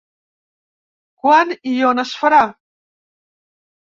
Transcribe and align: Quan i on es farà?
Quan 1.25 1.53
i 1.73 1.75
on 1.91 2.05
es 2.07 2.15
farà? 2.23 2.43